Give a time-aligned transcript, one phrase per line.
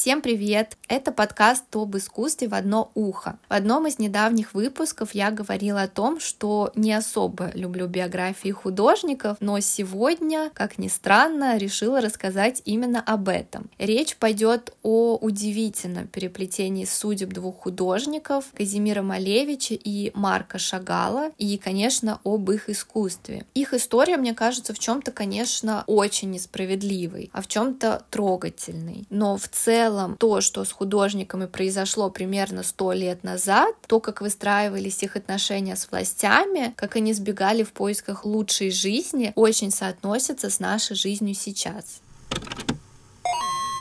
[0.00, 0.78] Всем привет!
[0.88, 3.38] Это подкаст об искусстве в одно ухо.
[3.50, 9.36] В одном из недавних выпусков я говорила о том, что не особо люблю биографии художников,
[9.40, 13.68] но сегодня, как ни странно, решила рассказать именно об этом.
[13.78, 22.20] Речь пойдет о удивительном переплетении судеб двух художников, Казимира Малевича и Марка Шагала, и, конечно,
[22.24, 23.44] об их искусстве.
[23.52, 29.04] Их история, мне кажется, в чем-то, конечно, очень несправедливой, а в чем-то трогательной.
[29.10, 34.20] Но в целом целом то, что с художниками произошло примерно сто лет назад, то, как
[34.20, 40.60] выстраивались их отношения с властями, как они сбегали в поисках лучшей жизни, очень соотносится с
[40.60, 42.00] нашей жизнью сейчас.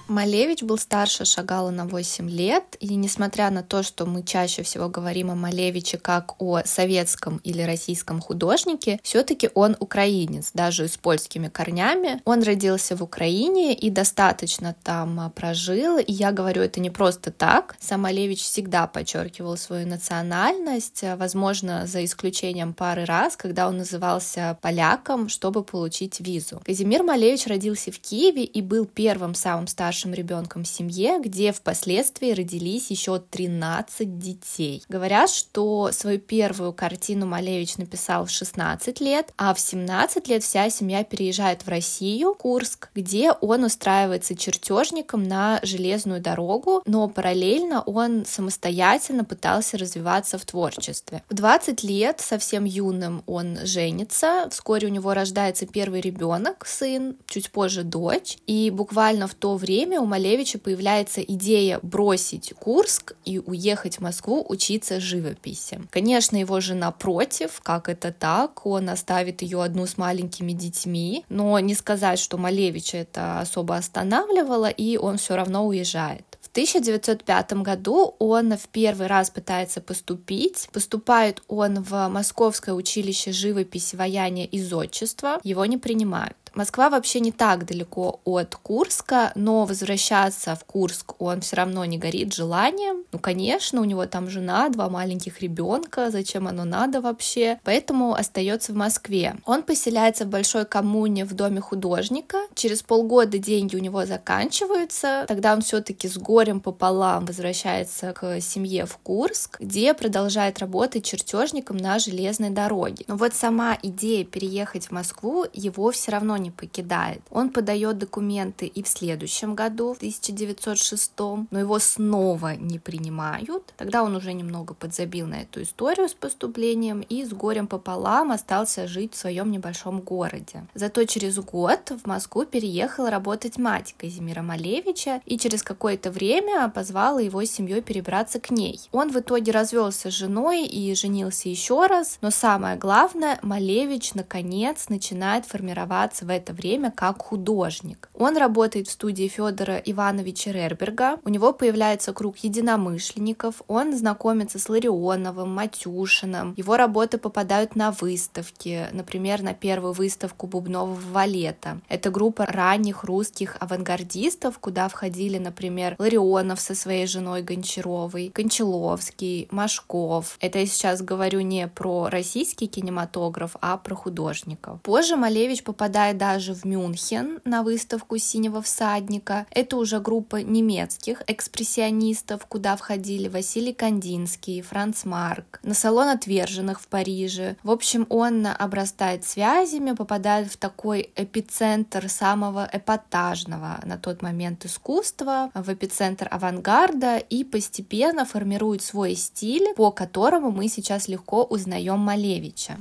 [0.10, 4.90] Малевич был старше Шагала на 8 лет, и несмотря на то, что мы чаще всего
[4.90, 11.48] говорим о Малевиче как о советском или российском художнике, все-таки он украинец, даже с польскими
[11.48, 12.22] корнями.
[12.26, 17.76] Он родился в Украине и достаточно там прожил, и я говорю это не просто так.
[17.80, 25.30] Сам Малевич всегда подчеркивал свою национальность, возможно, за исключением пары раз, когда он назывался поляком,
[25.30, 26.60] чтобы получить визу.
[26.66, 32.32] Казимир Малевич родился в Киеве и был первым самым старшим старшим ребенком семье, где впоследствии
[32.32, 34.82] родились еще 13 детей.
[34.88, 40.70] Говорят, что свою первую картину Малевич написал в 16 лет, а в 17 лет вся
[40.70, 48.26] семья переезжает в Россию, Курск, где он устраивается чертежником на железную дорогу, но параллельно он
[48.26, 51.24] самостоятельно пытался развиваться в творчестве.
[51.30, 57.52] В 20 лет, совсем юным, он женится, вскоре у него рождается первый ребенок, сын, чуть
[57.52, 63.40] позже дочь, и буквально в то время время у Малевича появляется идея бросить Курск и
[63.40, 65.82] уехать в Москву учиться живописи.
[65.90, 71.60] Конечно, его жена против, как это так, он оставит ее одну с маленькими детьми, но
[71.60, 76.30] не сказать, что Малевича это особо останавливало, и он все равно уезжает.
[76.42, 80.68] В 1905 году он в первый раз пытается поступить.
[80.74, 85.40] Поступает он в Московское училище живописи, ваяния и зодчества.
[85.44, 86.36] Его не принимают.
[86.54, 91.98] Москва вообще не так далеко от Курска, но возвращаться в Курск он все равно не
[91.98, 93.04] горит желанием.
[93.12, 97.60] Ну, конечно, у него там жена, два маленьких ребенка, зачем оно надо вообще?
[97.64, 99.36] Поэтому остается в Москве.
[99.46, 102.38] Он поселяется в большой коммуне в доме художника.
[102.56, 105.26] Через полгода деньги у него заканчиваются.
[105.28, 111.78] Тогда он все-таки с горем пополам возвращается к семье в Курск, где продолжает работать чертежником
[111.78, 113.06] на железной дороге.
[113.08, 117.22] Но вот сама идея переехать в Москву его все равно не покидает.
[117.30, 121.12] Он подает документы и в следующем году, в 1906,
[121.52, 123.74] но его снова не принимают.
[123.78, 128.88] Тогда он уже немного подзабил на эту историю с поступлением и с горем пополам остался
[128.88, 130.66] жить в своем небольшом городе.
[130.74, 137.20] Зато через год в Москву переехала работать мать Казимира Малевича и через какое-то время позвала
[137.20, 138.80] его семьей перебраться к ней.
[138.92, 144.90] Он в итоге развелся с женой и женился еще раз, но самое главное, Малевич наконец
[144.90, 148.10] начинает формироваться в это время как художник.
[148.14, 154.70] Он работает в студии Федора Ивановича Рерберга, у него появляется круг единомышленников, он знакомится с
[154.70, 161.82] Ларионовым, Матюшиным, его работы попадают на выставки, например, на первую выставку Бубнового валета.
[161.90, 170.38] Это группа ранних русских авангардистов, куда входили, например, Ларионов со своей женой Гончаровой, Кончаловский, Машков.
[170.42, 174.80] Это я сейчас говорю не про российский кинематограф, а про художников.
[174.84, 179.48] Позже Малевич попадает даже в Мюнхен на выставку «Синего всадника».
[179.50, 186.88] Это уже группа немецких экспрессионистов, куда входили Василий Кандинский, Франц Марк, на салон отверженных в
[186.88, 187.56] Париже.
[187.64, 195.52] В общем, он обрастает связями, попадает в такой эпицентр самого эпатажного на тот момент искусства,
[195.54, 202.78] в эпицентр авангарда и постепенно формирует свой стиль, по которому мы сейчас легко узнаем Малевича.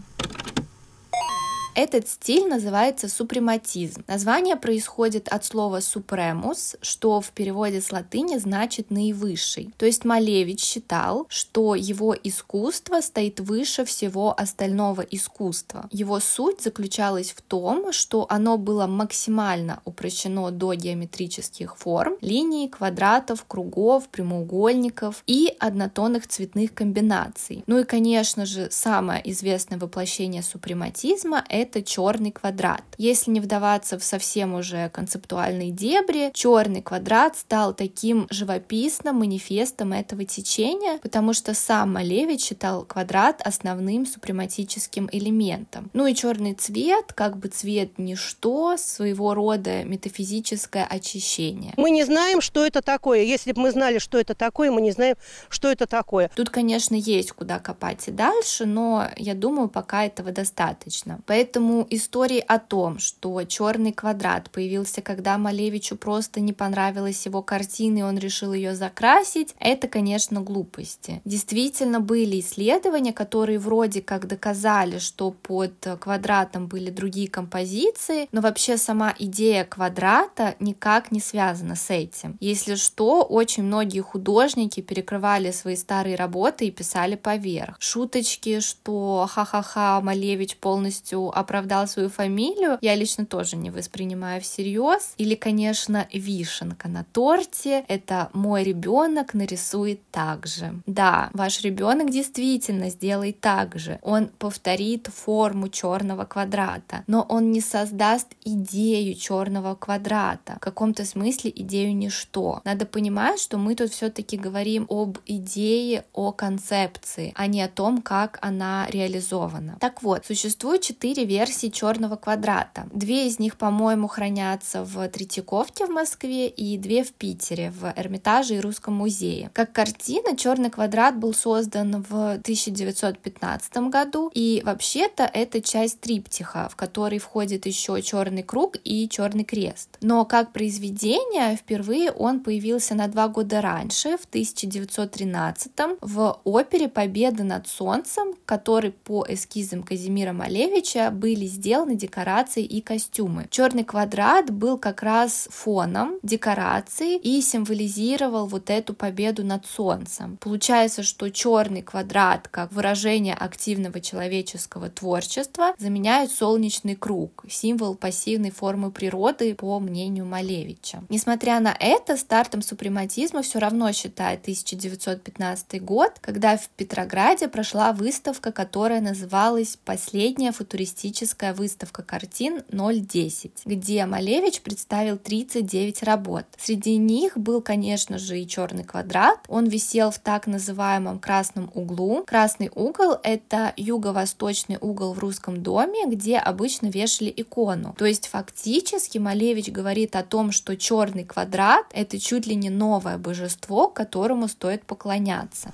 [1.79, 4.03] Этот стиль называется супрематизм.
[4.09, 9.71] Название происходит от слова supremus, что в переводе с латыни значит наивысший.
[9.79, 15.89] То есть Малевич считал, что его искусство стоит выше всего остального искусства.
[15.93, 23.45] Его суть заключалась в том, что оно было максимально упрощено до геометрических форм, линий, квадратов,
[23.47, 27.63] кругов, прямоугольников и однотонных цветных комбинаций.
[27.69, 32.83] Ну и, конечно же, самое известное воплощение супрематизма— это это черный квадрат.
[32.97, 40.25] Если не вдаваться в совсем уже концептуальные дебри, черный квадрат стал таким живописным манифестом этого
[40.25, 45.91] течения, потому что сам Малевич считал квадрат основным супрематическим элементом.
[45.93, 51.75] Ну и черный цвет, как бы цвет ничто, своего рода метафизическое очищение.
[51.77, 53.23] Мы не знаем, что это такое.
[53.23, 55.17] Если бы мы знали, что это такое, мы не знаем,
[55.49, 56.31] что это такое.
[56.35, 61.21] Тут, конечно, есть куда копать и дальше, но я думаю, пока этого достаточно.
[61.27, 61.58] Поэтому
[61.91, 68.03] истории о том, что черный квадрат появился, когда Малевичу просто не понравилась его картина, и
[68.03, 71.21] он решил ее закрасить, это, конечно, глупости.
[71.25, 78.77] Действительно, были исследования, которые вроде как доказали, что под квадратом были другие композиции, но вообще
[78.77, 82.37] сама идея квадрата никак не связана с этим.
[82.41, 87.77] Если что, очень многие художники перекрывали свои старые работы и писали поверх.
[87.79, 95.15] Шуточки, что ха-ха-ха, Малевич полностью оправдал свою фамилию, я лично тоже не воспринимаю всерьез.
[95.17, 97.85] Или, конечно, вишенка на торте.
[97.89, 100.75] Это мой ребенок нарисует так же.
[100.87, 103.99] Да, ваш ребенок действительно сделает так же.
[104.03, 110.55] Он повторит форму черного квадрата, но он не создаст идею черного квадрата.
[110.57, 112.61] В каком-то смысле идею ничто.
[112.65, 118.03] Надо понимать, что мы тут все-таки говорим об идее, о концепции, а не о том,
[118.03, 119.77] как она реализована.
[119.81, 122.89] Так вот, существует четыре версии черного квадрата.
[122.93, 128.57] Две из них, по-моему, хранятся в Третьяковке в Москве и две в Питере, в Эрмитаже
[128.57, 129.51] и Русском музее.
[129.53, 136.77] Как картина, черный квадрат был создан в 1915 году, и вообще-то это часть триптиха, в
[136.77, 139.99] который входит еще черный круг и черный крест.
[140.01, 147.45] Но как произведение впервые он появился на два года раньше, в 1913 в опере «Победа
[147.45, 153.47] над солнцем», который по эскизам Казимира Малевича были сделаны декорации и костюмы.
[153.51, 160.37] Черный квадрат был как раз фоном декорации и символизировал вот эту победу над солнцем.
[160.41, 168.91] Получается, что черный квадрат как выражение активного человеческого творчества заменяет солнечный круг, символ пассивной формы
[168.91, 171.03] природы, по мнению Малевича.
[171.09, 178.53] Несмотря на это, стартом супрематизма все равно считает 1915 год, когда в Петрограде прошла выставка,
[178.53, 181.08] которая называлась «Последняя футуристическая
[181.55, 186.45] выставка картин 010», где Малевич представил 39 работ.
[186.59, 189.39] Среди них был, конечно же, и черный квадрат.
[189.49, 192.25] Он висел в так называемом красном углу.
[192.27, 197.95] Красный угол— это юго-восточный угол в русском доме, где обычно вешали икону.
[197.99, 203.19] То есть фактически Малевич говорит о том, что черный квадрат— это чуть ли не новое
[203.19, 205.73] божество, которому стоит поклоняться.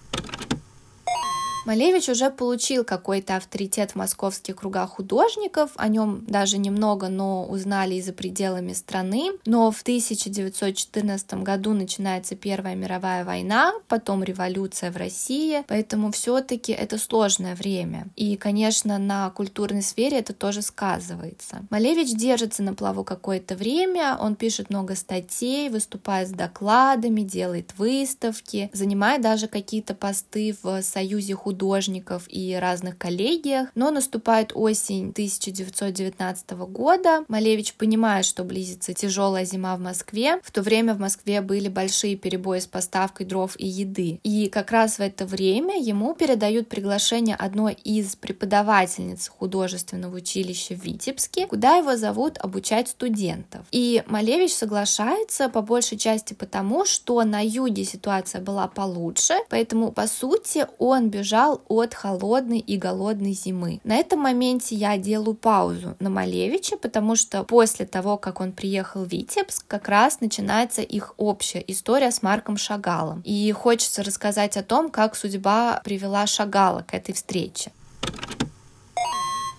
[1.64, 7.94] Малевич уже получил какой-то авторитет в московских кругах художников, о нем даже немного, но узнали
[7.94, 9.30] и за пределами страны.
[9.46, 16.98] Но в 1914 году начинается Первая мировая война, потом революция в России, поэтому все-таки это
[16.98, 18.08] сложное время.
[18.14, 21.62] И, конечно, на культурной сфере это тоже сказывается.
[21.70, 28.68] Малевич держится на плаву какое-то время, он пишет много статей, выступает с докладами, делает выставки,
[28.74, 36.50] занимает даже какие-то посты в Союзе художников художников и разных коллегиях, но наступает осень 1919
[36.68, 37.24] года.
[37.28, 40.40] Малевич понимает, что близится тяжелая зима в Москве.
[40.42, 44.18] В то время в Москве были большие перебои с поставкой дров и еды.
[44.24, 50.84] И как раз в это время ему передают приглашение одной из преподавательниц художественного училища в
[50.84, 53.64] Витебске, куда его зовут обучать студентов.
[53.70, 60.08] И Малевич соглашается по большей части потому, что на юге ситуация была получше, поэтому, по
[60.08, 63.80] сути, он бежал бежал от холодной и голодной зимы.
[63.84, 69.04] На этом моменте я делаю паузу на Малевича, потому что после того, как он приехал
[69.04, 73.20] в Витебск, как раз начинается их общая история с Марком Шагалом.
[73.24, 77.72] И хочется рассказать о том, как судьба привела Шагала к этой встрече.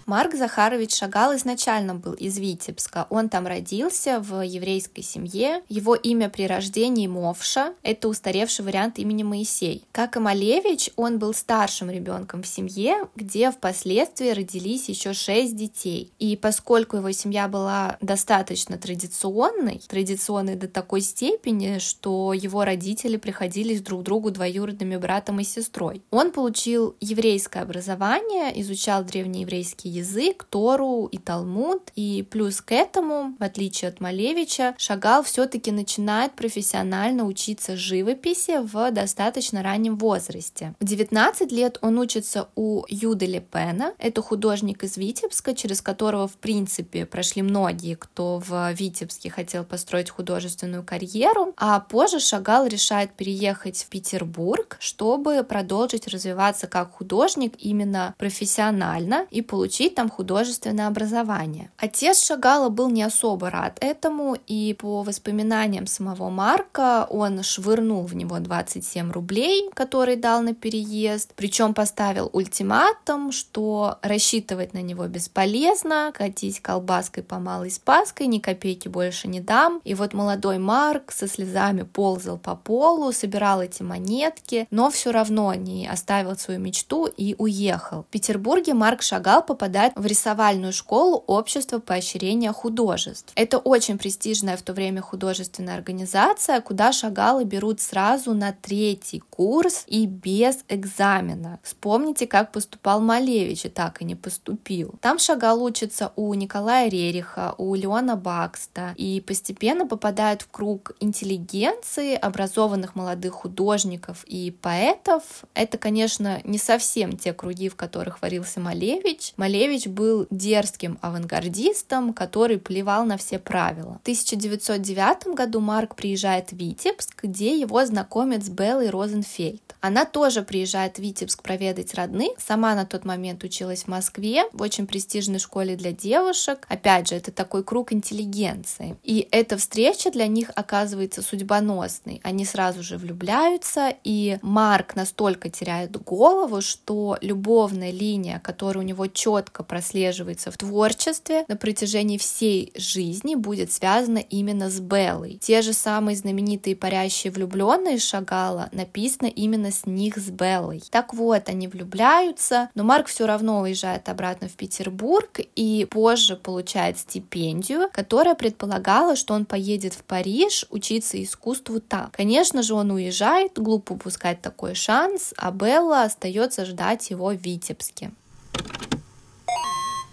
[0.06, 3.08] Марк Захарович Шагал изначально был из Витебска.
[3.10, 5.64] Он там родился в еврейской семье.
[5.68, 7.74] Его имя при рождении Мовша.
[7.82, 9.84] Это устаревший вариант имени Моисей.
[9.92, 16.12] Как и Малевич, он был старшим ребенком в семье, где впоследствии родились еще шесть детей.
[16.20, 23.82] И поскольку его семья была достаточно традиционной, традиционной до такой степени, что его родители приходились
[23.82, 31.18] друг другу двоюродными братом и сестрой, он получил еврейское образование, изучал древнееврейский язык, Тору и
[31.18, 31.92] Талмуд.
[31.96, 38.92] И плюс к этому, в отличие от Малевича, Шагал все-таки начинает профессионально учиться живописи в
[38.92, 40.74] достаточно раннем возрасте.
[40.80, 43.94] В 19 лет он учится у Юды Лепена.
[43.98, 50.10] Это художник из Витебска, через которого, в принципе, прошли многие, кто в Витебске хотел построить
[50.10, 51.54] художественную карьеру.
[51.58, 59.42] А позже Шагал решает переехать в Петербург, чтобы продолжить развиваться как художник именно профессионально и
[59.42, 61.72] получить там художественное образование.
[61.78, 68.16] Отец Шагала был не особо рад этому, и по воспоминаниям самого Марка он швырнул в
[68.16, 76.12] него 27 рублей, которые дал на переезд, причем поставил ультиматум, что рассчитывать на него бесполезно,
[76.14, 79.82] катить колбаской по малой спаской, ни копейки больше не дам.
[79.84, 85.54] И вот молодой Марк со слезами ползал по полу, собирал эти монетки, но все равно
[85.54, 88.04] не оставил свою мечту и уехал.
[88.04, 89.44] В Петербурге Марк Шагал
[89.76, 93.34] попадает в рисовальную школу Общества поощрения художеств.
[93.36, 99.84] Это очень престижная в то время художественная организация, куда Шагалы берут сразу на третий курс
[99.88, 101.60] и без экзамена.
[101.62, 104.96] Вспомните, как поступал Малевич и так и не поступил.
[105.02, 112.16] Там Шагал учится у Николая Рериха, у Леона Бакста и постепенно попадает в круг интеллигенции,
[112.16, 115.24] образованных молодых художников и поэтов.
[115.54, 119.34] Это, конечно, не совсем те круги, в которых варился Малевич.
[119.36, 124.00] Малевич был дерзким авангардистом, который плевал на все правила.
[124.00, 129.76] В 1909 году Марк приезжает в Витебск, где его знакомят с Беллой Розенфельд.
[129.82, 132.32] Она тоже приезжает в Витебск проведать родных.
[132.40, 136.66] Сама на тот момент училась в Москве, в очень престижной школе для девушек.
[136.70, 138.98] Опять же, это такой круг интеллигенции.
[139.04, 142.20] И эта встреча для них оказывается судьбоносной.
[142.24, 149.06] Они сразу же влюбляются, и Марк настолько теряет голову, что любовная линия, которая у него
[149.06, 155.40] четко прослеживается в творчестве на протяжении всей жизни, будет связана именно с Беллой.
[155.42, 160.82] Те же самые знаменитые парящие влюбленные Шагала написаны именно с них с Беллой.
[160.90, 167.00] Так вот, они влюбляются, но Марк все равно уезжает обратно в Петербург и позже получает
[167.00, 172.12] стипендию, которая предполагала, что он поедет в Париж учиться искусству там.
[172.12, 178.12] Конечно же, он уезжает, глупо упускать такой шанс, а Белла остается ждать его в Витебске.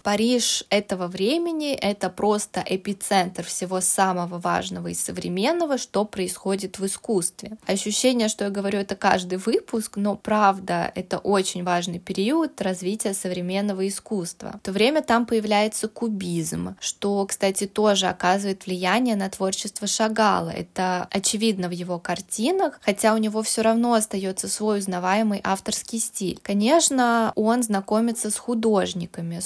[0.03, 7.57] Париж этого времени— это просто эпицентр всего самого важного и современного, что происходит в искусстве.
[7.67, 13.87] Ощущение, что я говорю это каждый выпуск, но правда, это очень важный период развития современного
[13.87, 14.55] искусства.
[14.63, 20.51] В то время там появляется кубизм, что, кстати, тоже оказывает влияние на творчество Шагала.
[20.51, 26.41] Это очевидно в его картинах, хотя у него все равно остается свой узнаваемый авторский стиль.
[26.43, 29.39] Конечно, он знакомится с художниками,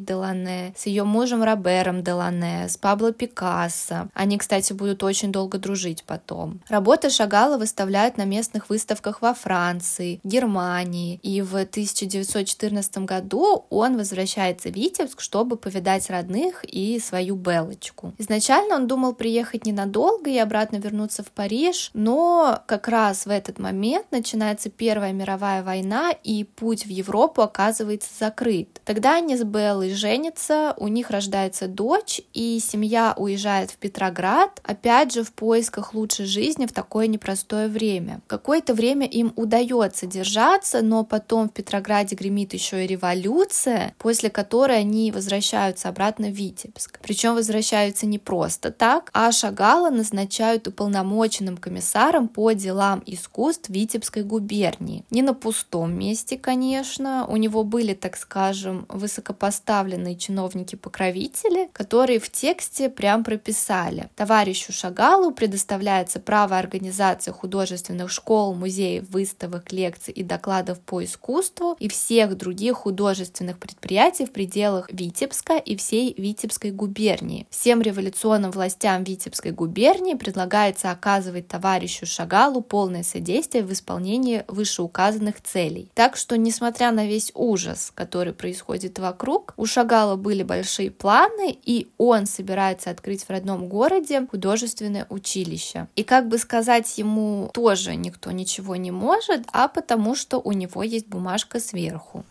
[0.00, 4.08] Соней Делане, с ее мужем Робером Делане, с Пабло Пикассо.
[4.14, 6.60] Они, кстати, будут очень долго дружить потом.
[6.68, 11.18] Работы Шагала выставляют на местных выставках во Франции, Германии.
[11.22, 18.12] И в 1914 году он возвращается в Витебск, чтобы повидать родных и свою Белочку.
[18.18, 23.58] Изначально он думал приехать ненадолго и обратно вернуться в Париж, но как раз в этот
[23.58, 28.80] момент начинается Первая мировая война, и путь в Европу оказывается закрыт.
[28.84, 35.12] Тогда они с Беллой женятся, у них рождается дочь, и семья уезжает в Петроград, опять
[35.12, 38.20] же в поисках лучшей жизни в такое непростое время.
[38.26, 44.78] Какое-то время им удается держаться, но потом в Петрограде гремит еще и революция, после которой
[44.78, 46.98] они возвращаются обратно в Витебск.
[47.02, 55.04] Причем возвращаются не просто так, а Шагала назначают уполномоченным комиссаром по делам искусств Витебской губернии.
[55.10, 62.30] Не на пустом месте, конечно, у него были, так скажем, высокопоставленные представленные чиновники-покровители, которые в
[62.30, 64.10] тексте прям прописали.
[64.14, 71.88] Товарищу Шагалу предоставляется право организации художественных школ, музеев, выставок, лекций и докладов по искусству и
[71.88, 77.46] всех других художественных предприятий в пределах Витебска и всей Витебской губернии.
[77.50, 85.90] Всем революционным властям Витебской губернии предлагается оказывать товарищу Шагалу полное содействие в исполнении вышеуказанных целей.
[85.94, 91.88] Так что, несмотря на весь ужас, который происходит вокруг, у Шагала были большие планы, и
[91.96, 95.86] он собирается открыть в родном городе художественное училище.
[95.94, 100.82] И как бы сказать ему тоже никто ничего не может, а потому что у него
[100.82, 102.24] есть бумажка сверху.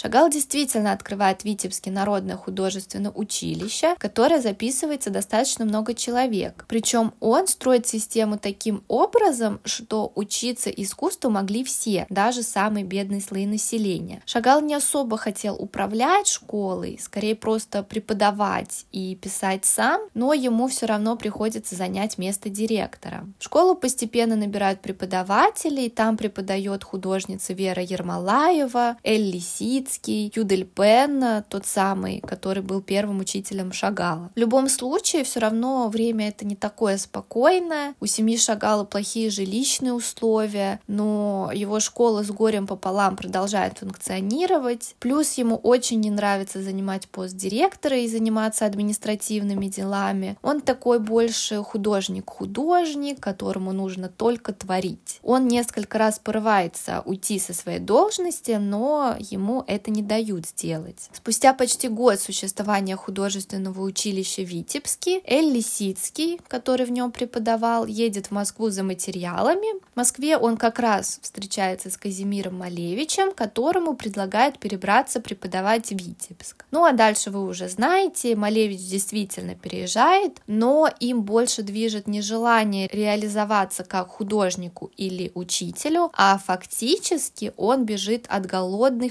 [0.00, 6.64] Шагал действительно открывает Витебский народное художественное училище, которое записывается достаточно много человек.
[6.68, 13.44] Причем он строит систему таким образом, что учиться искусству могли все, даже самые бедные слои
[13.44, 14.22] населения.
[14.24, 20.86] Шагал не особо хотел управлять школой, скорее просто преподавать и писать сам, но ему все
[20.86, 23.26] равно приходится занять место директора.
[23.38, 31.66] В школу постепенно набирают преподавателей, там преподает художница Вера Ермолаева, Эль Лисицкий, Юдель Пен, тот
[31.66, 34.30] самый, который был первым учителем Шагала.
[34.34, 37.94] В любом случае, все равно время это не такое спокойное.
[38.00, 44.94] У семьи Шагала плохие жилищные условия, но его школа с горем пополам продолжает функционировать.
[44.98, 50.36] Плюс ему очень не нравится занимать пост директора и заниматься административными делами.
[50.42, 55.20] Он такой больше художник-художник, которому нужно только творить.
[55.22, 61.08] Он несколько раз порывается уйти со своей должности, но ему это не дают сделать.
[61.12, 68.30] Спустя почти год существования художественного училища Витебский, Эль Лисицкий, который в нем преподавал, едет в
[68.32, 69.80] Москву за материалами.
[69.92, 76.64] В Москве он как раз встречается с Казимиром Малевичем, которому предлагает перебраться преподавать в Витебск.
[76.70, 82.88] Ну а дальше вы уже знаете, Малевич действительно переезжает, но им больше движет не желание
[82.92, 89.08] реализоваться как художнику или учителю, а фактически он бежит от голодной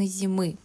[0.00, 0.56] холодной зимы.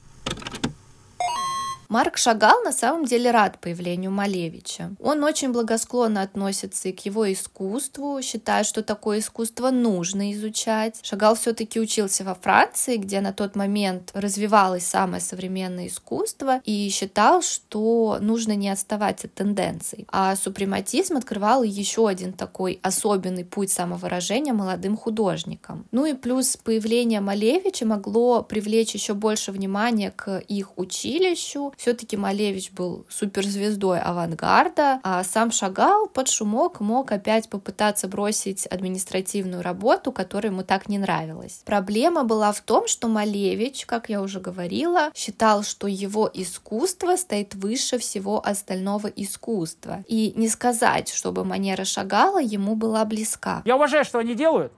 [1.88, 4.96] Марк Шагал на самом деле рад появлению Малевича.
[5.00, 11.00] Он очень благосклонно относится и к его искусству, считает, что такое искусство нужно изучать.
[11.04, 17.42] Шагал все-таки учился во Франции, где на тот момент развивалось самое современное искусство, и считал,
[17.42, 20.08] что нужно не отставать от тенденций.
[20.12, 25.86] А супрематизм открывал еще один такой особенный путь самовыражения молодым художникам.
[25.92, 32.72] Ну и плюс появление Малевича могло привлечь еще больше внимания к их училищу, все-таки Малевич
[32.72, 40.52] был суперзвездой авангарда, а сам Шагал под шумок мог опять попытаться бросить административную работу, которая
[40.52, 41.62] ему так не нравилась.
[41.66, 47.56] Проблема была в том, что Малевич, как я уже говорила, считал, что его искусство стоит
[47.56, 50.04] выше всего остального искусства.
[50.08, 53.62] И не сказать, чтобы манера Шагала ему была близка.
[53.66, 54.72] Я уважаю, что они делают,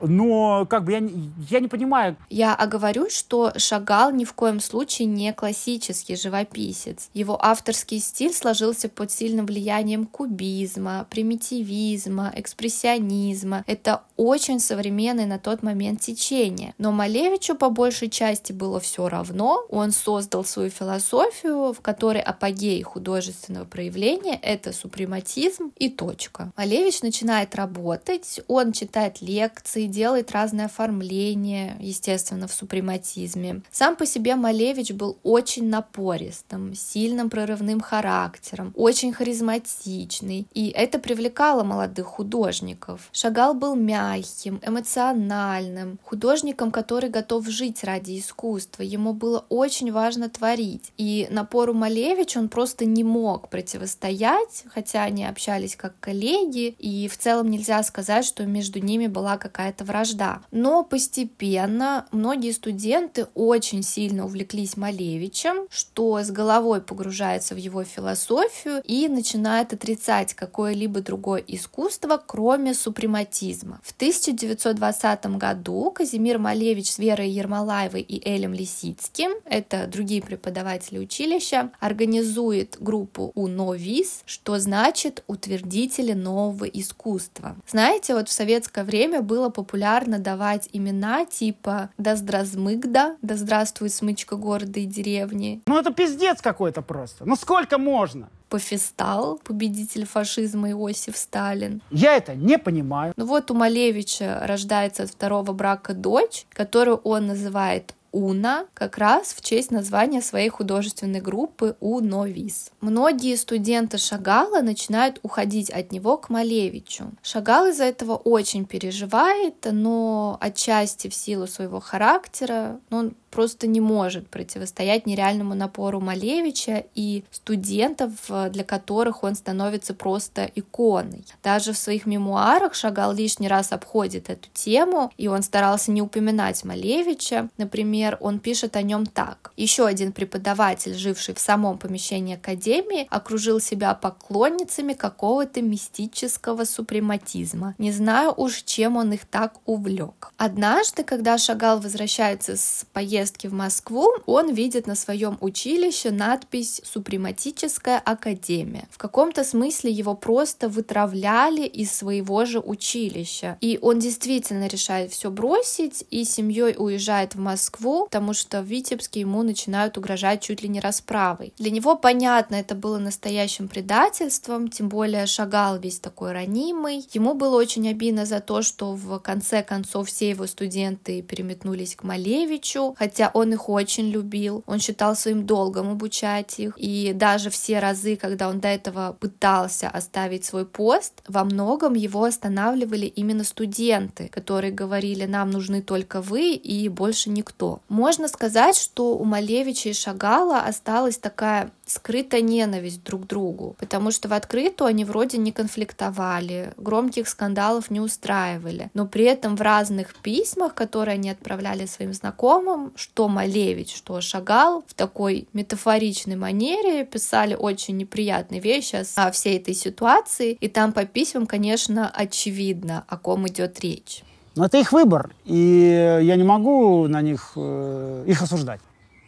[0.00, 1.02] но как бы я,
[1.50, 2.16] я не понимаю.
[2.30, 7.10] Я оговорю, что Шагал ни в коем случае не классический живописец.
[7.14, 13.64] Его авторский стиль сложился под сильным влиянием кубизма, примитивизма, экспрессионизма.
[13.66, 16.74] Это очень современное на тот момент течение.
[16.78, 19.64] Но Малевичу по большей части было все равно.
[19.70, 26.52] Он создал свою философию, в которой апогей художественного проявления— это супрематизм и точка.
[26.56, 33.62] Малевич начинает работать, он читает лекции, делает разные оформления, естественно, в супрематизме.
[33.70, 41.62] Сам по себе Малевич был очень напористым, сильным прорывным характером, очень харизматичный, и это привлекало
[41.64, 43.08] молодых художников.
[43.12, 48.82] Шагал был мягким, эмоциональным, художником, который готов жить ради искусства.
[48.82, 50.92] Ему было очень важно творить.
[50.96, 57.16] И напору Малевича он просто не мог противостоять, хотя они общались как коллеги, и в
[57.18, 60.40] целом нельзя сказать, что между ними была какая-то какая-то вражда.
[60.50, 68.82] Но постепенно многие студенты очень сильно увлеклись Малевичем, что с головой погружается в его философию
[68.84, 73.80] и начинает отрицать какое-либо другое искусство, кроме супрематизма.
[73.82, 81.70] В 1920 году Казимир Малевич с Верой Ермолаевой и Элем Лисицким, это другие преподаватели училища,
[81.80, 87.56] организует группу УНОВИС, что значит утвердители нового искусства.
[87.68, 93.92] Знаете, вот в советское время было популярно популярно давать имена типа «Да здразмыгда», «Да здравствует
[93.92, 95.60] смычка города и деревни».
[95.66, 97.24] Ну это пиздец какой-то просто.
[97.24, 98.28] Ну сколько можно?
[98.48, 101.82] Пофистал, победитель фашизма Иосиф Сталин.
[101.90, 103.12] Я это не понимаю.
[103.16, 109.34] Ну вот у Малевича рождается от второго брака дочь, которую он называет Уна как раз
[109.34, 112.70] в честь названия своей художественной группы У Новис.
[112.80, 117.12] Многие студенты Шагала начинают уходить от него к Малевичу.
[117.22, 124.28] Шагал из-за этого очень переживает, но отчасти в силу своего характера, он просто не может
[124.28, 128.12] противостоять нереальному напору Малевича и студентов,
[128.50, 131.26] для которых он становится просто иконой.
[131.42, 136.64] Даже в своих мемуарах Шагал лишний раз обходит эту тему, и он старался не упоминать
[136.64, 137.50] Малевича.
[137.58, 139.52] Например, он пишет о нем так.
[139.56, 147.74] Еще один преподаватель, живший в самом помещении Академии, окружил себя поклонницами какого-то мистического супрематизма.
[147.78, 150.32] Не знаю уж, чем он их так увлек.
[150.36, 157.98] Однажды, когда Шагал возвращается с поездки в Москву он видит на своем училище надпись «Супрематическая
[157.98, 158.88] академия».
[158.90, 163.56] В каком-то смысле его просто вытравляли из своего же училища.
[163.60, 169.20] И он действительно решает все бросить и семьей уезжает в Москву, потому что в Витебске
[169.20, 171.52] ему начинают угрожать чуть ли не расправой.
[171.58, 177.06] Для него, понятно, это было настоящим предательством, тем более Шагал весь такой ранимый.
[177.12, 182.04] Ему было очень обидно за то, что в конце концов все его студенты переметнулись к
[182.04, 184.62] Малевичу, хотя он их очень любил.
[184.66, 186.74] Он считал своим долгом обучать их.
[186.76, 192.24] И даже все разы, когда он до этого пытался оставить свой пост, во многом его
[192.24, 197.75] останавливали именно студенты, которые говорили, нам нужны только вы и больше никто.
[197.88, 204.10] Можно сказать, что у Малевича и Шагала осталась такая скрытая ненависть друг к другу, потому
[204.10, 209.60] что в открытую они вроде не конфликтовали, громких скандалов не устраивали, но при этом в
[209.60, 217.04] разных письмах, которые они отправляли своим знакомым, что Малевич, что Шагал, в такой метафоричной манере
[217.04, 223.16] писали очень неприятные вещи о всей этой ситуации, и там по письмам, конечно, очевидно, о
[223.16, 224.22] ком идет речь.
[224.56, 228.80] Но это их выбор, и я не могу на них э, их осуждать.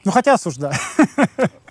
[0.04, 0.74] Ну, хотя осуждаю.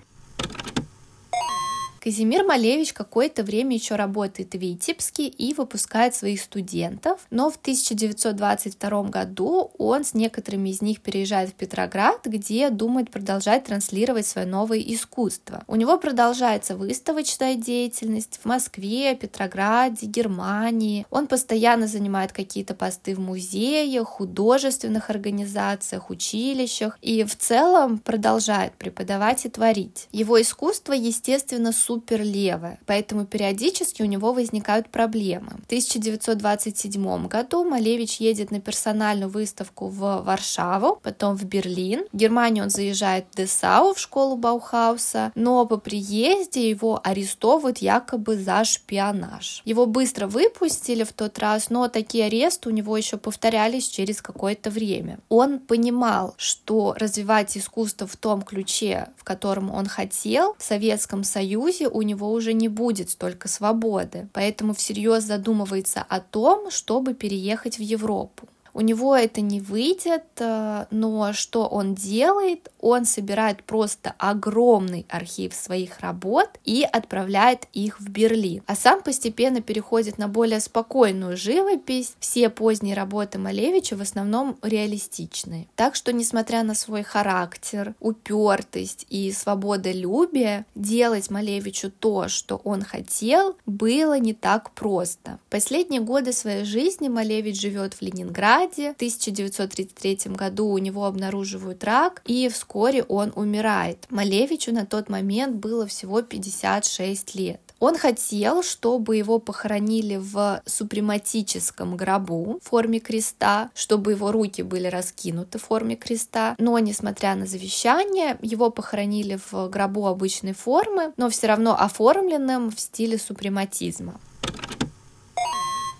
[2.07, 9.03] Казимир Малевич какое-то время еще работает в Витебске и выпускает своих студентов, но в 1922
[9.09, 14.79] году он с некоторыми из них переезжает в Петроград, где думает продолжать транслировать свое новое
[14.79, 15.65] искусство.
[15.67, 21.05] У него продолжается выставочная деятельность в Москве, Петрограде, Германии.
[21.09, 29.45] Он постоянно занимает какие-то посты в музеях, художественных организациях, училищах и в целом продолжает преподавать
[29.45, 30.07] и творить.
[30.13, 35.49] Его искусство, естественно, супер супер левая, поэтому периодически у него возникают проблемы.
[35.63, 42.05] В 1927 году Малевич едет на персональную выставку в Варшаву, потом в Берлин.
[42.13, 48.37] В Германию он заезжает в Десау, в школу Баухауса, но по приезде его арестовывают якобы
[48.37, 49.63] за шпионаж.
[49.65, 54.69] Его быстро выпустили в тот раз, но такие аресты у него еще повторялись через какое-то
[54.69, 55.17] время.
[55.29, 61.86] Он понимал, что развивать искусство в том ключе, в котором он хотел, в Советском Союзе
[61.89, 67.81] у него уже не будет столько свободы, поэтому всерьез задумывается о том, чтобы переехать в
[67.81, 68.47] Европу.
[68.77, 72.71] У него это не выйдет, э, но что он делает?
[72.79, 78.61] Он собирает просто огромный архив своих работ и отправляет их в Берлин.
[78.67, 82.13] А сам постепенно переходит на более спокойную живопись.
[82.19, 85.65] Все поздние работы Малевича в основном реалистичные.
[85.75, 93.57] Так что, несмотря на свой характер, упертость и свободолюбие, делать Малевичу то, что он хотел,
[93.65, 95.39] было не так просто.
[95.49, 98.93] Последние годы своей жизни Малевич живет в Ленинграде, Ленинграде.
[98.93, 104.05] В 1933 году у него обнаруживают рак, и вскоре он умирает.
[104.09, 107.61] Малевичу на тот момент было всего 56 лет.
[107.79, 114.87] Он хотел, чтобы его похоронили в супрематическом гробу в форме креста, чтобы его руки были
[114.87, 116.55] раскинуты в форме креста.
[116.57, 122.79] Но, несмотря на завещание, его похоронили в гробу обычной формы, но все равно оформленным в
[122.79, 124.19] стиле супрематизма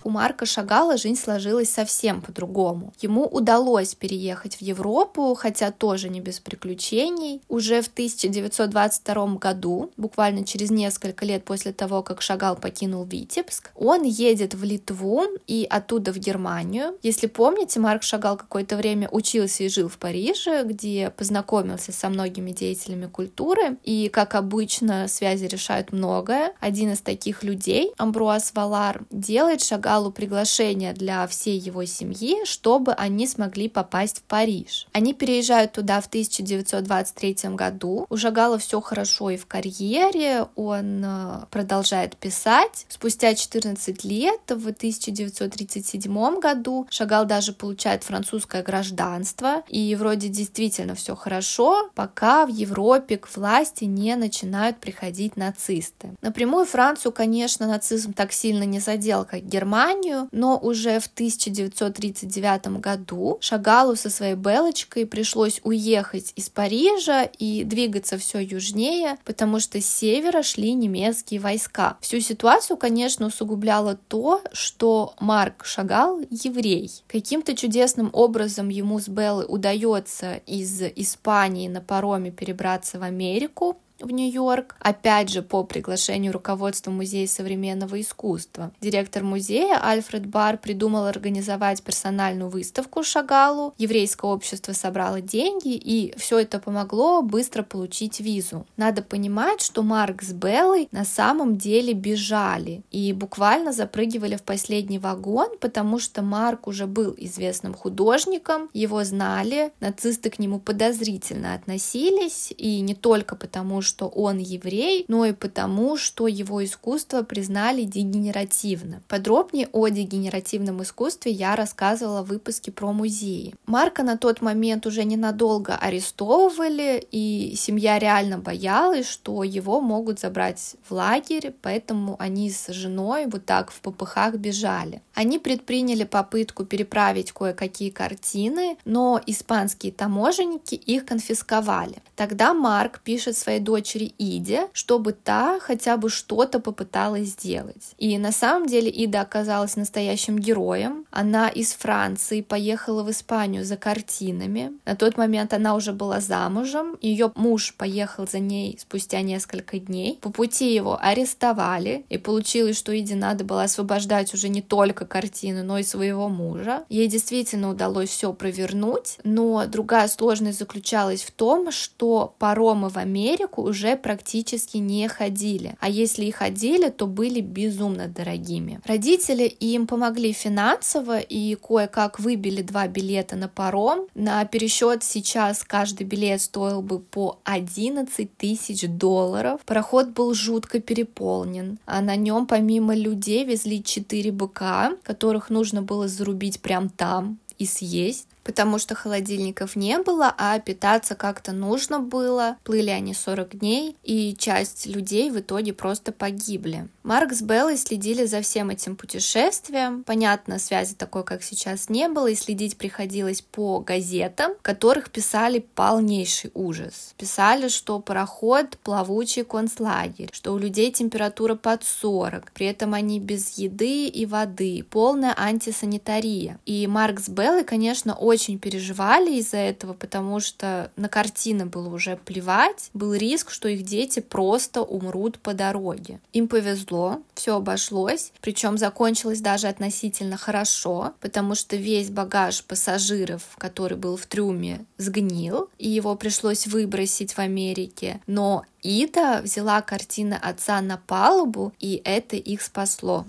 [0.08, 2.94] у Марка Шагала жизнь сложилась совсем по-другому.
[3.02, 7.42] Ему удалось переехать в Европу, хотя тоже не без приключений.
[7.50, 14.04] Уже в 1922 году, буквально через несколько лет после того, как Шагал покинул Витебск, он
[14.04, 16.98] едет в Литву и оттуда в Германию.
[17.04, 22.52] Если помните, Марк Шагал какое-то время учился и жил в Париже, где познакомился со многими
[22.52, 26.54] деятелями культуры, и, как обычно, связи решают многое.
[26.62, 32.94] Один из таких людей, Амбруас Валар, делает Шагал Шагалу приглашение для всей его семьи, чтобы
[32.94, 34.86] они смогли попасть в Париж.
[34.92, 38.06] Они переезжают туда в 1923 году.
[38.08, 42.86] У Шагала все хорошо и в карьере, он э, продолжает писать.
[42.90, 51.16] Спустя 14 лет, в 1937 году, Шагал даже получает французское гражданство, и вроде действительно все
[51.16, 56.10] хорошо, пока в Европе к власти не начинают приходить нацисты.
[56.22, 62.80] Напрямую Францию, конечно, нацизм так сильно не задел, как Германия, Германию, но уже в 1939
[62.80, 69.80] году Шагалу со своей Белочкой пришлось уехать из Парижа и двигаться все южнее, потому что
[69.80, 71.98] с севера шли немецкие войска.
[72.02, 76.92] Всю ситуацию, конечно, усугубляло то, что Марк Шагал еврей.
[77.08, 84.12] Каким-то чудесным образом ему с Беллой удается из Испании на пароме перебраться в Америку, в
[84.12, 88.72] Нью-Йорк, опять же по приглашению руководства Музея современного искусства.
[88.82, 93.74] Директор музея Альфред Бар придумал организовать персональную выставку Шагалу.
[93.78, 98.66] Еврейское общество собрало деньги, и все это помогло быстро получить визу.
[98.78, 105.00] Надо понимать, что Марк с Беллой на самом деле бежали и буквально запрыгивали в последний
[105.00, 112.54] вагон, потому что Марк уже был известным художником, его знали, нацисты к нему подозрительно относились,
[112.58, 119.02] и не только потому, что он еврей, но и потому, что его искусство признали дегенеративным.
[119.08, 123.56] Подробнее о дегенеративном искусстве я рассказывала в выпуске про музеи.
[123.66, 130.76] Марка на тот момент уже ненадолго арестовывали, и семья реально боялась, что его могут забрать
[130.88, 135.02] в лагерь, поэтому они с женой вот так в попыхах бежали.
[135.14, 141.98] Они предприняли попытку переправить кое-какие картины, но испанские таможенники их конфисковали.
[142.16, 143.77] Тогда Марк пишет своей дочери
[144.18, 147.94] Иде, чтобы та хотя бы что-то попыталась сделать.
[147.98, 151.06] И на самом деле Ида оказалась настоящим героем.
[151.12, 154.74] Она из Франции поехала в Испанию за картинами.
[154.86, 156.98] На тот момент она уже была замужем.
[157.02, 160.20] Ее муж поехал за ней спустя несколько дней.
[160.22, 165.64] По пути его арестовали, и получилось, что Иде надо было освобождать уже не только картину,
[165.64, 166.84] но и своего мужа.
[166.90, 173.62] Ей действительно удалось все провернуть, но другая сложность заключалась в том, что паромы в Америку
[173.68, 178.80] уже практически не ходили, а если и ходили, то были безумно дорогими.
[178.86, 184.08] Родители им помогли финансово и кое-как выбили два билета на паром.
[184.16, 189.62] На пересчет сейчас каждый билет стоил бы по 11 тысяч долларов.
[189.66, 196.08] Пароход был жутко переполнен, а на нем помимо людей везли четыре быка, которых нужно было
[196.08, 202.56] зарубить прям там и съесть потому что холодильников не было, а питаться как-то нужно было.
[202.64, 206.88] Плыли они 40 дней, и часть людей в итоге просто погибли.
[207.04, 210.04] Марк с Беллой следили за всем этим путешествием.
[210.06, 215.60] Понятно, связи такой, как сейчас, не было, и следить приходилось по газетам, в которых писали
[215.60, 217.14] полнейший ужас.
[217.18, 223.58] Писали, что пароход— плавучий концлагерь, что у людей температура под 40, при этом они без
[223.58, 226.60] еды и воды, полная антисанитария.
[226.66, 231.90] И Марк с Беллой, конечно, очень очень переживали из-за этого, потому что на картины было
[231.90, 232.92] уже плевать.
[232.94, 236.20] Был риск, что их дети просто умрут по дороге.
[236.34, 243.98] Им повезло, все обошлось, причем закончилось даже относительно хорошо, потому что весь багаж пассажиров, который
[243.98, 248.22] был в трюме, сгнил, и его пришлось выбросить в Америке.
[248.28, 253.26] Но Ида взяла картины отца на палубу, и это их спасло.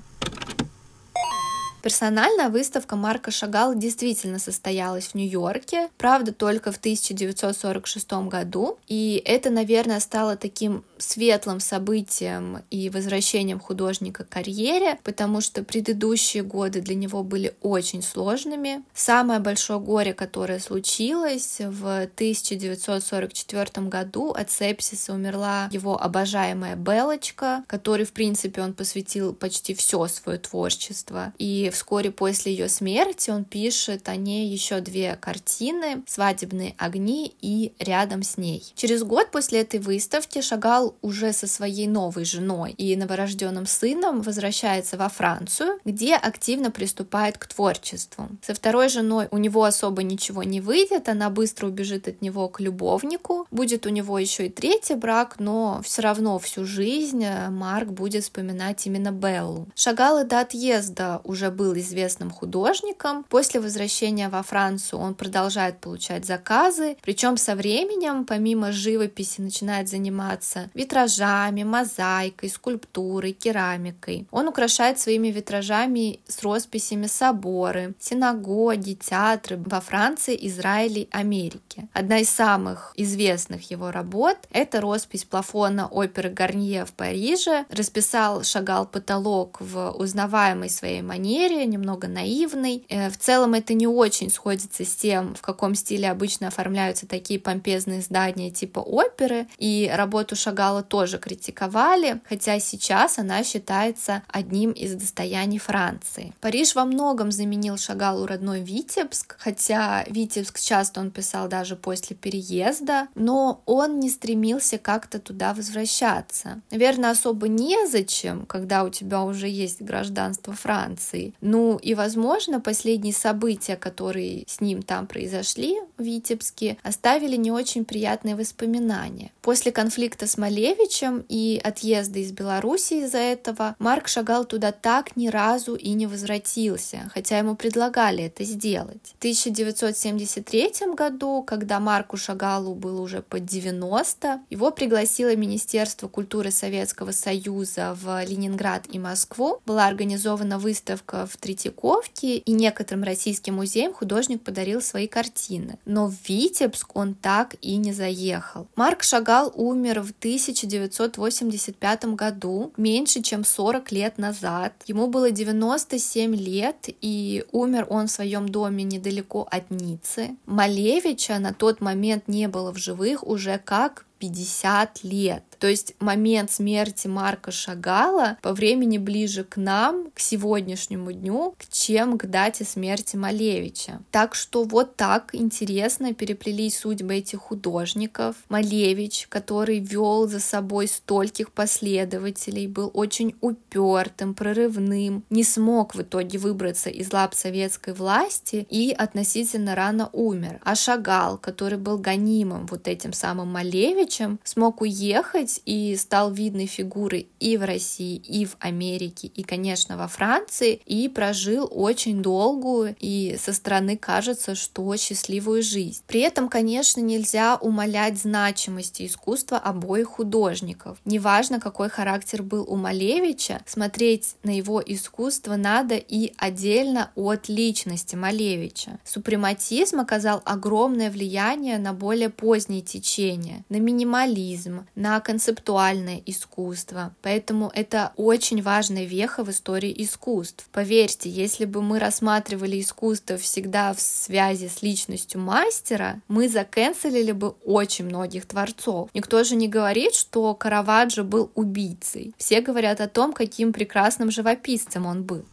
[1.83, 9.51] Персональная выставка Марка Шагала действительно состоялась в Нью-Йорке, правда, только в 1946 году, и это,
[9.51, 16.97] наверное, стало таким светлым событием и возвращением художника к карьере, потому что предыдущие годы для
[16.97, 18.83] него были очень сложными.
[18.95, 28.05] Самое большое горе, которое случилось в 1944 году от сепсиса умерла его обожаемая Белочка, которой,
[28.05, 31.33] в принципе, он посвятил почти все свое творчество.
[31.39, 37.73] И вскоре после ее смерти он пишет о ней еще две картины «Свадебные огни» и
[37.79, 38.63] «Рядом с ней».
[38.75, 44.97] Через год после этой выставки Шагал уже со своей новой женой и новорожденным сыном возвращается
[44.97, 48.29] во Францию, где активно приступает к творчеству.
[48.43, 52.61] Со второй женой у него особо ничего не выйдет, она быстро убежит от него к
[52.61, 53.47] любовнику.
[53.51, 58.87] Будет у него еще и третий брак, но все равно всю жизнь Марк будет вспоминать
[58.87, 59.67] именно Беллу.
[59.75, 63.25] Шагал и до отъезда уже был известным художником.
[63.29, 70.71] После возвращения во Францию он продолжает получать заказы, причем со временем, помимо живописи, начинает заниматься
[70.75, 74.29] витражами, мозаикой, скульптурой, керамикой.
[74.31, 81.89] Он украшает своими витражами с росписями соборы, синагоги, театры во Франции, Израиле, Америке.
[81.93, 87.65] Одна из самых известных его работ— это роспись плафона оперы Гарнье в Париже.
[87.69, 92.85] Расписал Шагал потолок в узнаваемой своей манере, немного наивный.
[92.89, 97.41] Э, в целом это не очень сходится с тем, в каком стиле обычно оформляются такие
[97.41, 104.95] помпезные здания типа оперы, и работу Шагала тоже критиковали, хотя сейчас она считается одним из
[104.95, 106.33] достояний Франции.
[106.41, 113.09] Париж во многом заменил Шагалу родной Витебск, хотя Витебск часто он писал даже после переезда,
[113.15, 116.61] но он не стремился как-то туда возвращаться.
[116.71, 123.77] Наверное, особо незачем, когда у тебя уже есть гражданство Франции, Ну и, возможно, последние события,
[123.77, 129.31] которые с ним там произошли в Витебске, оставили не очень приятные воспоминания.
[129.43, 135.29] После конфликта с Малевичем и отъезда из Беларуси из-за этого Марк Шагал туда так ни
[135.29, 139.15] разу и не возвратился, хотя ему предлагали это сделать.
[139.15, 147.13] В 1973 году, когда Марку Шагалу было уже под 90, его пригласило Министерство культуры Советского
[147.13, 149.61] Союза в Ленинград и Москву.
[149.65, 155.79] Была организована выставка в Третьяковке, и некоторым российским музеям художник подарил свои картины.
[155.85, 158.67] Но в Витебск он так и не заехал.
[158.75, 164.73] Марк Шагал умер в 1985 году, меньше чем 40 лет назад.
[164.87, 170.37] Ему было 97 лет, и умер он в своем доме недалеко от Ниццы.
[170.47, 175.45] Малевича на тот момент не было в живых уже как 50 лет.
[175.59, 182.19] То есть момент смерти Марка Шагала по времени ближе к нам, к сегодняшнему дню, чем
[182.19, 184.01] к дате смерти Малевича.
[184.11, 188.37] Так что вот так интересно переплелись судьбы этих художников.
[188.49, 196.39] Малевич, который вел за собой стольких последователей, был очень упертым, прорывным, не смог в итоге
[196.39, 200.61] выбраться из лап советской власти и относительно рано умер.
[200.65, 204.08] А Шагал, который был гонимым вот этим самым Малевичем,
[204.45, 210.09] смог уехать и стал видной фигурой и в России, и в Америке, и, конечно, во
[210.09, 216.03] Франции, и прожил очень долгую и со стороны кажется, что счастливую жизнь.
[216.07, 220.99] При этом, конечно, нельзя умалять значимости искусства обоих художников.
[221.05, 228.17] Неважно, какой характер был у Малевича, смотреть на его искусство надо и отдельно от личности
[228.17, 228.99] Малевича.
[229.05, 237.13] Супрематизм оказал огромное влияние на более поздние течения, на минимализм, на концептуальное искусство.
[237.21, 240.69] Поэтому это очень важная веха в истории искусств.
[240.73, 247.55] Поверьте, если бы мы рассматривали искусство всегда в связи с личностью мастера, мы заканцелили бы
[247.65, 249.11] очень многих творцов.
[249.15, 252.35] Никто же не говорит, что Караваджо был убийцей.
[252.39, 255.45] Все говорят о том, каким прекрасным живописцем он был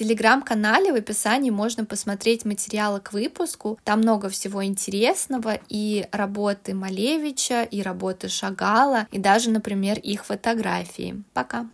[0.00, 3.78] телеграм-канале в описании можно посмотреть материалы к выпуску.
[3.84, 11.22] Там много всего интересного и работы Малевича, и работы Шагала, и даже, например, их фотографии.
[11.34, 11.66] Пока!